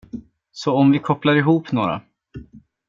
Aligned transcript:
Så 0.51 0.73
om 0.75 0.91
vi 0.91 0.99
kopplar 0.99 1.35
ihop 1.35 1.71
några. 1.71 2.01